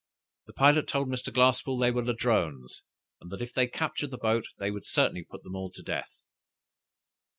[0.47, 1.31] The pilot told Mr.
[1.31, 2.81] Glasspoole they were Ladrones,
[3.21, 6.17] and that if they captured the boat, they would certainly put them all to death!